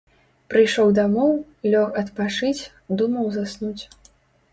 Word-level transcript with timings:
Прыйшоў 0.51 0.87
дамоў, 0.99 1.33
лёг 1.73 1.89
адпачыць, 2.03 2.63
думаў 3.03 3.29
заснуць. 3.37 3.83